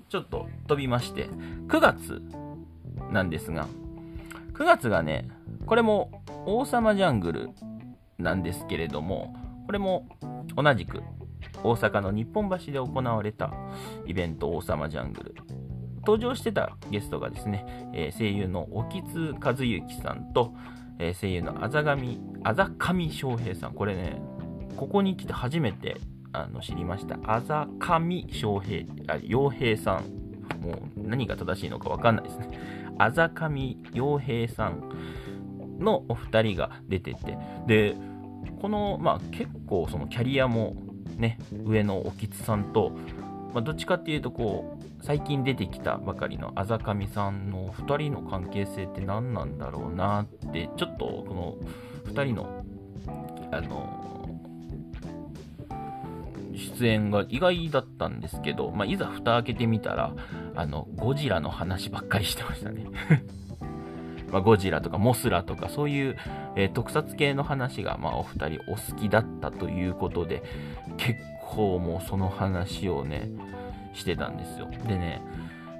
[0.08, 1.28] ちょっと飛びまして
[1.68, 2.22] 9月
[3.10, 3.66] なんですが
[4.54, 5.28] 9月がね
[5.66, 7.50] これも王様ジャングル
[8.18, 9.34] なんですけれども
[9.66, 10.06] これも
[10.56, 11.02] 同じく
[11.62, 13.52] 大阪の日本橋で行われた
[14.06, 15.34] イベント王様ジャングル。
[16.02, 20.54] 登場してたゲストがですね、えー、声優の沖津和幸さんと、
[20.98, 23.74] えー、声優のあざがみあざかみ翔平さん。
[23.74, 24.20] これね
[24.76, 25.98] ここに来て初めて
[26.32, 27.18] あの知りました。
[27.24, 30.20] あざかみ翔平あ洋平さん。
[30.60, 32.48] もう何が正しいのか分かんないですね。
[32.98, 34.82] あざかみ洋平さん
[35.78, 37.96] のお二人が出ててで
[38.60, 40.76] この、まあ、結構そのキャリアも
[41.20, 42.92] ね、上のおきつさんと、
[43.52, 51.58] まあ、どっちかっていうとこう最近出てきたばかりのあざかみさんの2人の関係性って何なんだろうなってちょっとこ
[52.06, 52.64] の2人の
[53.52, 54.19] あの
[56.60, 60.14] 出演が意外だったんですけど、まあ、いざ蓋開けてみたら
[60.54, 62.86] あのゴジラの話ばっかりしてましたね。
[64.30, 66.16] まあ、ゴジラとかモスラとかそういう、
[66.54, 70.44] えー、特撮系の話が、まあ、お二人お好きだったということで
[70.98, 71.18] 結
[71.48, 73.28] 構もうその話をね
[73.92, 74.68] してたんですよ。
[74.86, 75.20] でね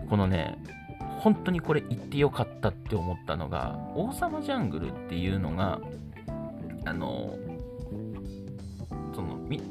[0.08, 0.58] このね
[1.20, 5.80] 本当にこれ言ってよかったって思ったのが王様ジャングルっていうのが
[6.84, 7.49] あのその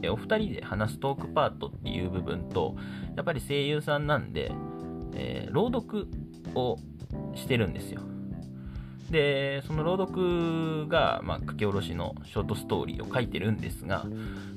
[0.09, 2.75] お二人で話すトークパートっていう部分と
[3.15, 4.51] やっぱり声優さんなんで、
[5.13, 6.07] えー、朗読
[6.55, 6.77] を
[7.35, 8.01] してるんですよ。
[9.09, 14.05] で、その朗読が、まあ、書き下ろしのショートストーリーを書いてるんですが、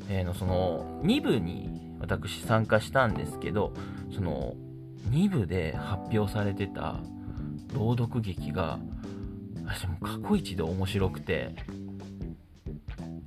[0.09, 3.73] えー、その2部に私参加したんですけど、
[4.15, 4.55] その
[5.11, 7.01] 2部で発表されてた
[7.75, 8.79] 朗読劇が、
[9.65, 11.55] 私も過去一で面白くて、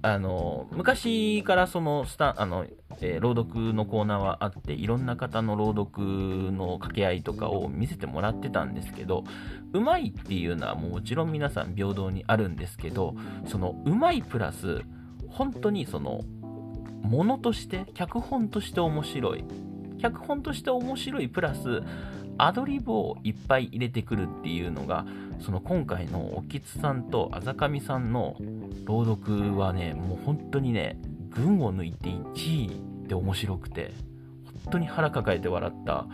[0.05, 2.67] あの、昔からそのスタあの、
[3.01, 9.23] えー、朗読のコーナーはあって、いろんな方の朗読の掛け合いとかを見せてもらってたんですけど、
[9.73, 13.15] うまいっていうのはもちろん皆さん平等にあるんですけど、
[13.47, 14.83] そのうまいプラス、
[15.27, 16.21] 本当にその、
[17.01, 19.43] ものとして、脚本として面白い。
[19.97, 21.81] 脚本として面白いプラス、
[22.37, 25.03] アドリブをいっぱい入れてくるっていうのが、
[25.41, 28.35] その今回のおきつさんとあざかみさんの
[28.85, 30.97] 朗読はね、もう本当にね、
[31.29, 33.93] 群を抜いて1位で面白くて、
[34.63, 36.07] 本当に腹抱えて笑った。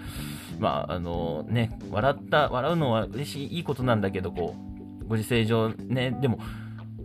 [0.60, 4.56] まあ、あのね、笑った、笑うのは嬉しい、いいことなんだけど、こ
[5.02, 6.40] う、ご時世上ね、でも、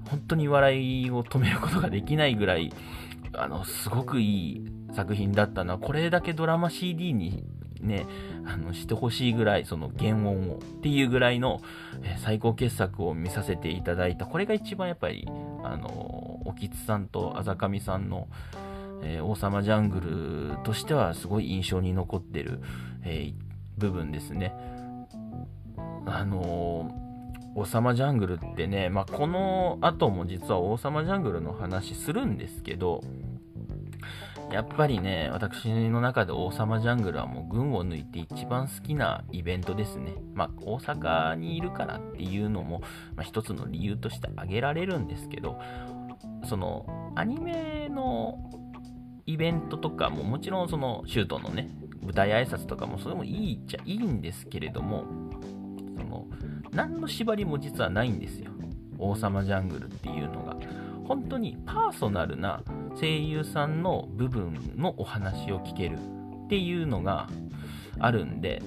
[0.08, 2.72] 本当に笑いを止めることができないぐらい、
[3.32, 5.78] あの、すごくいい作品だったな。
[5.78, 7.44] これだけドラマ CD に
[7.80, 8.06] ね、
[8.44, 11.60] あのしてほしいぐらい、その原音をっていうぐらいの、
[12.02, 14.26] え、最高傑作を見させていただいた。
[14.26, 15.26] これが一番やっぱり、
[15.62, 18.28] あの、おきつさんとあざかみさんの、
[19.02, 20.00] えー、王様ジャング
[20.56, 22.60] ルとしてはすごい印象に残ってる、
[23.04, 23.34] えー、
[23.78, 24.54] 部分ですね。
[26.06, 26.94] あの
[27.56, 33.02] 王様ジャングルってね、まあ、この後も実は王様ジャングルの話するんですけど、
[34.50, 40.14] やっぱりね、私の中で王様ジャングルはもう群を抜いて一番好きなイベントですね。
[40.34, 42.80] まあ、大阪にいるからっていうのも、
[43.16, 45.60] まあ、一つの理由として挙げられるんですけど、
[46.44, 48.38] その、アニメの
[49.26, 55.04] イベントとかももちろんそのシュートのね、舞台挨拶とかもそれもいいっちゃいいんですけれども、
[55.98, 56.26] その、
[56.70, 58.52] 何の縛りも実はないんですよ。
[58.98, 60.56] 王様ジャングルっていうのが。
[61.06, 62.62] 本当にパーソナルな
[62.98, 65.98] 声優さんの部分のお話を聞ける
[66.46, 67.28] っていうのが
[67.98, 68.62] あるんで、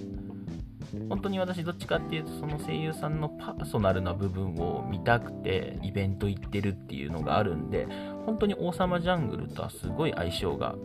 [1.07, 7.87] 本当に私どっちかっていうとその声優さんのパーソナルな部分を見たくてイベント行ってるっていうのがあるんで
[8.25, 10.75] 本当に王様ジャングルとはすごい相性が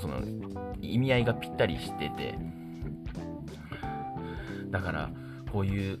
[0.00, 0.22] その
[0.80, 2.38] 意味合いがぴったりしてて
[4.70, 5.10] だから
[5.52, 5.98] こういう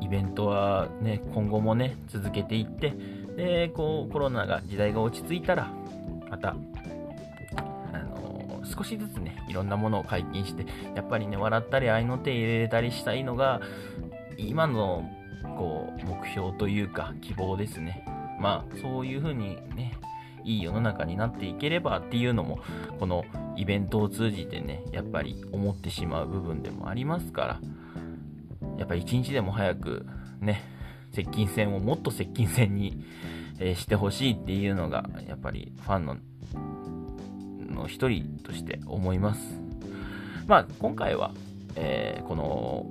[0.00, 2.94] イベントはね今後もね続けていって
[3.36, 5.70] でこうコロナが時代が落ち着いたら
[6.30, 6.56] また
[7.92, 13.60] あの少しずつね、いろんなものを解禁して、やっぱりね、笑ったり、愛の手入れたりしたいのが、
[14.36, 15.08] 今の、
[15.56, 18.04] こう、目標というか、希望ですね。
[18.40, 19.92] まあ、そういう風にね、
[20.44, 22.58] いい世の中になっていければっていうのも、
[22.98, 23.24] この
[23.56, 27.60] イベントを通じてね、やっぱり思ってしまう部分でもありますから、
[28.78, 30.06] やっぱり一日でも早く
[30.40, 30.62] ね、
[31.14, 33.04] 接近戦をもっと接近戦に、
[33.60, 36.16] え、してほしいっていうのが、やっぱりファンの
[37.74, 39.40] の一人として思います。
[40.46, 41.32] まあ、今回は、
[41.76, 42.86] えー、この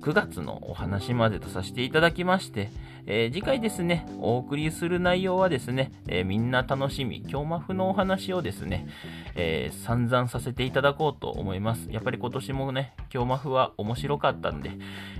[0.00, 2.70] 9月のお話までとさせていただきまして、
[3.10, 8.86] えー、次回ですね、お送りする内容はですね、えー、みんな楽しみ、京マフのお話をですね、
[9.34, 11.88] えー、散々させていただこうと思います。
[11.90, 14.72] やっぱり今年もね、京マフは面白かったんで、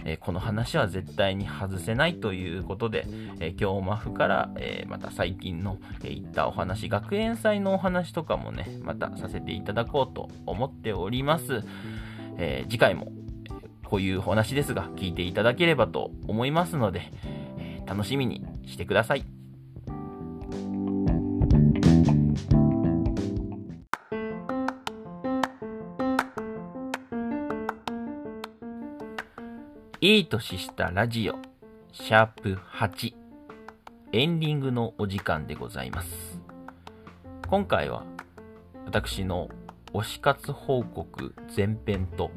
[0.05, 3.07] えこの話は絶対に外せないということで、
[3.41, 11.65] え京マフから、えまた最近の、えいったお話、学園祭のお話とかもね、またさせていただこうと思っております。
[12.37, 13.13] え次回も
[13.85, 17.11] こういうお話ですが、聞いていただければと思いますので、
[17.89, 19.25] 楽しみにしてください。
[30.01, 31.35] いい年したラジオ、
[31.93, 33.15] シャープ8、
[34.13, 36.41] エンディングのお時間でございます。
[37.49, 38.05] 今回は、
[38.85, 39.49] 私の
[39.95, 42.31] 推し活報告前編と、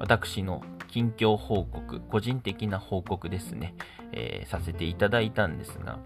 [0.00, 0.60] 私の
[0.90, 3.74] 近況報告、個人的な報告ですね、
[4.12, 5.98] えー、させていただいたんですが、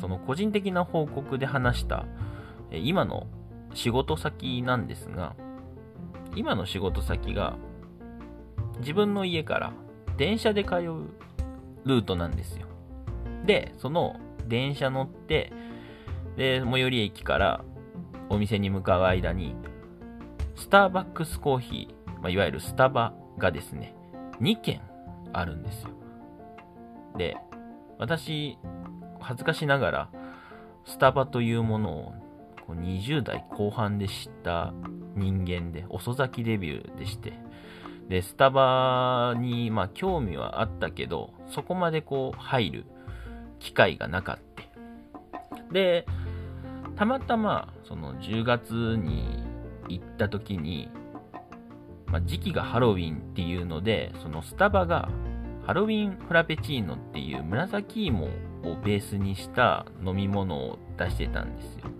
[0.00, 2.06] その個人的な報告で話した、
[2.70, 3.26] え、今の
[3.74, 5.36] 仕事先なんですが、
[6.34, 7.56] 今の仕事先が
[8.80, 9.72] 自分の家から
[10.16, 11.10] 電車で通う
[11.84, 12.66] ルートなんですよ。
[13.46, 14.16] で、その
[14.48, 15.52] 電車乗って、
[16.36, 17.64] で、最寄り駅から
[18.28, 19.54] お店に向かう間に、
[20.56, 23.94] スターバックスコーヒー、まあ、いわゆるスタバがですね、
[24.42, 24.82] 2件
[25.32, 25.90] あるんですよ。
[27.16, 27.36] で、
[27.98, 28.58] 私、
[29.20, 30.08] 恥ずかしながら、
[30.84, 32.12] スタバというものを
[32.68, 34.74] 20代後半で知った
[35.14, 37.32] 人間で、遅咲きデビューでして、
[38.08, 42.86] で、スタバに、まあ、興味はあったけど、そこまでこう、入る
[43.60, 45.72] 機会がなかった。
[45.72, 46.04] で、
[46.96, 49.44] たまたま、その10月に
[49.88, 50.90] 行った時に、
[52.12, 55.08] まあ、時期がハロウィンっていうので、そのスタバが
[55.66, 58.28] ハロウィンフラペチーノっていう紫芋を
[58.84, 61.90] ベースにした飲み物を出してたんですよ。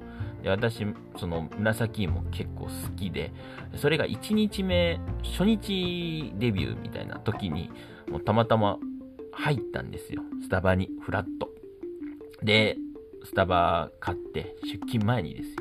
[0.43, 0.87] で私、
[1.17, 3.33] その紫芋結構好きで、
[3.77, 7.71] それが1日目、初日デビューみたいな時に、
[8.11, 8.79] もうたまたま
[9.33, 10.23] 入ったんですよ。
[10.43, 11.49] スタバに、フラット。
[12.43, 12.77] で、
[13.25, 15.57] スタバ買って、出勤前にですよ。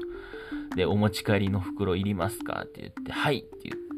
[0.76, 3.91] で、お持ち帰りの袋いりますかって言って、はいって言って、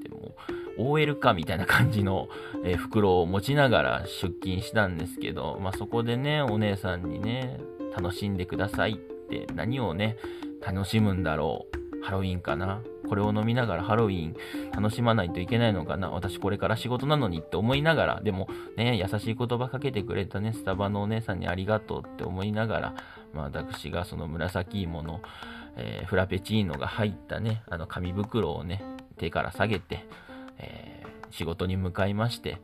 [0.77, 2.29] OL かみたいな感じの、
[2.63, 7.59] えー、袋を持ちながら出勤したんですけど、まあ、そこでね、お姉さんにね、
[7.95, 10.17] 楽しんでくださいって何をね、
[10.61, 11.83] 楽しむんだろう。
[12.03, 14.35] ハロウィンかなこれを飲みながらハロウィン
[14.71, 22.95] 楽しまないといけないのかな私これから仕事なのにって思いながら、でもね、優しい言葉かけてくれたね、スタバのお姉さんにありがとうって思いながら、
[23.33, 25.21] まあ私がその紫芋の、
[25.77, 28.83] えー、フラペチーノが入ったね、あの紙袋をね、
[29.17, 30.05] 手から下げて、
[30.57, 32.59] えー、仕事に向かいまして、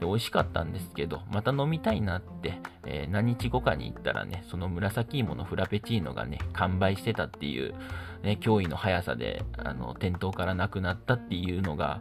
[0.00, 7.74] で、美味しかったんですけど、また飲みたいなって、えー、何日後かに行ったらね、その紫芋のフラペチーノがね、完売してたっていう、
[8.22, 12.00] ね、驚異の速さで、あの、店頭からなくなったっていうのが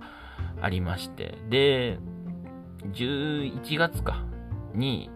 [0.61, 1.99] ありまして、で、
[2.93, 4.25] 11月か、
[4.73, 5.09] に、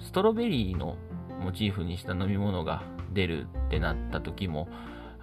[0.00, 0.96] ストロベリーの
[1.42, 2.82] モチーフにした飲み物が
[3.12, 4.68] 出るってなった時も、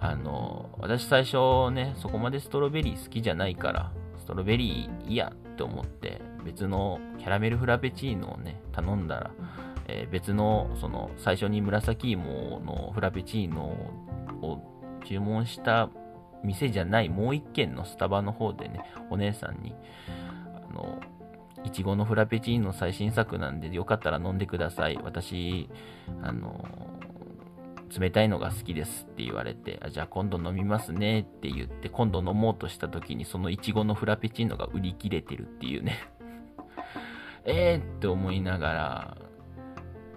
[0.08, 9.30] あの、私最初ね、そこまでストロベリー好きじゃないから、ストロベリー嫌って思って、別のキャラメルフラペチーノをね、頼んだら、
[9.88, 13.64] えー、別の、その、最初に紫芋のフラペチーノ
[14.42, 15.90] を注文した
[16.44, 19.74] 店じゃないもう一軒のスタバの方でね、お姉さんに、
[20.54, 21.00] あの、
[21.64, 25.00] いちごのフラペチーノ最新作なんで、よかったら飲んでください。
[25.02, 25.68] 私、
[26.22, 26.64] あの、
[27.98, 35.98] 冷たいのが好きですって言われて、あじゃあ今度飲みますねって言って、今度飲もうとした時にそのいちごのフラペチーノが売り切れてるっていうね。
[37.44, 39.16] えーって思いなが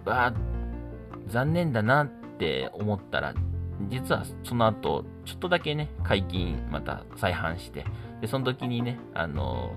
[0.04, 0.32] ら、わ
[1.28, 2.08] 残念だなっ
[2.38, 3.34] て思ったら、
[3.88, 7.84] 実はその後、ちょっとだけね、解禁また再販して、
[8.20, 9.72] で、その時にね、あの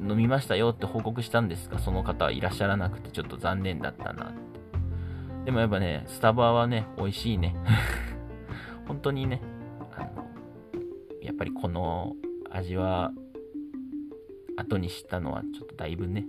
[0.00, 4.32] 飲みましたよって報告したんですが、その方はいらっしゃらなくてちょっと残念だったなっ
[5.48, 7.56] でもやっぱね、スタバはね、美味しいね。
[8.86, 9.40] 本当にね、
[9.96, 10.28] あの、
[11.22, 12.16] やっぱりこの
[12.50, 13.12] 味は、
[14.58, 16.26] 後に知ったのはちょっとだいぶね、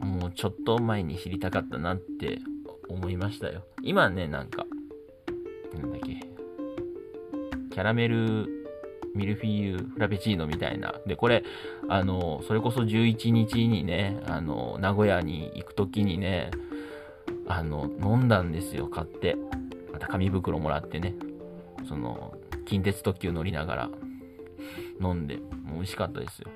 [0.00, 2.40] もうちょっと前に知りたかったなって
[2.88, 3.62] 思いましたよ。
[3.84, 4.66] 今ね、なんか、
[5.72, 6.16] なんだっけ、
[7.70, 8.48] キャラメル
[9.14, 10.92] ミルフィーユフラペチーノみたいな。
[11.06, 11.44] で、これ、
[11.88, 16.50] あの、それこそ11日にね、あの、名古屋に行くときにね、
[17.46, 19.36] あの、飲んだんですよ、買って。
[19.92, 21.14] また紙袋もらってね、
[21.88, 22.34] その、
[22.66, 23.90] 近鉄特急乗りながら
[25.00, 26.48] 飲んで、もう美味しかったですよ。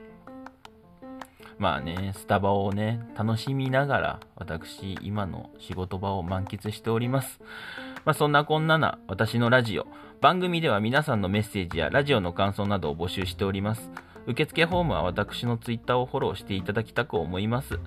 [1.58, 7.40] まあね、スタバをね、楽しみながら、私、今の仕事場を満喫しております。
[8.04, 9.86] まあそんなこんなな、私のラジオ。
[10.20, 13.90] 番組では皆さんのメッセージやラジオの感想などを募集しております。
[14.26, 17.78] 受付フォームは私のツイッターをフォローしていただきたく思います。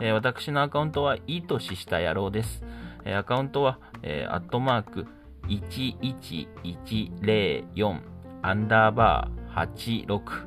[0.00, 2.62] えー、私のアカウントは、いい年した野郎です。
[3.04, 5.06] えー、アカウントは、えー、アットマーク、
[5.48, 8.00] 11104
[8.42, 10.46] アンダーバー86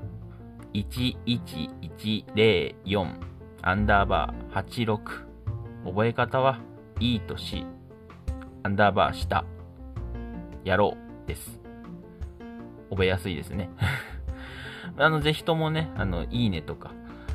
[0.74, 3.16] 11104
[3.64, 5.00] アンダーバー86
[5.86, 6.60] 覚え方は
[7.00, 7.66] いい年
[8.64, 9.44] アンダーバー下
[10.64, 11.60] やろうです。
[12.92, 13.72] 覚えやすいですね。
[14.98, 16.92] あのぜひともねあのいいねとか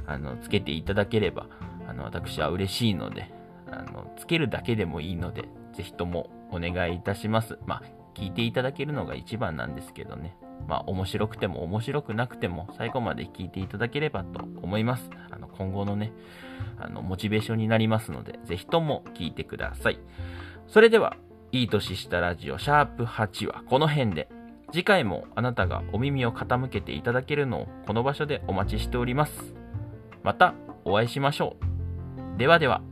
[0.06, 1.46] あのつけていただければ
[1.88, 3.32] あの私は嬉しいので
[3.70, 7.82] あのつけるだけでもいいのでぜひともお願いいたしますまあ
[8.14, 10.36] 聞いていただけるのが一番なんですけどね
[10.66, 15.08] まあ、面白くても面白くなくても最後まで聞いていただければと思います。
[15.30, 16.12] あの今後のね、
[16.78, 20.00] あのモチベーションになりますので、ぜひとも聞いてください。
[20.66, 21.16] それでは、
[21.52, 24.28] いい年したラジオシャープ8はこの辺で、
[24.76, 29.54] 次回もあなたがお耳を傾けていただけるのをこの場所でお待ちしております。
[30.22, 30.52] また
[30.84, 31.56] お会いしましょ
[32.36, 32.38] う。
[32.38, 32.82] ではでは。